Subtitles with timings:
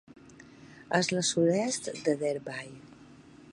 [0.99, 2.67] És la sud-est de Derby.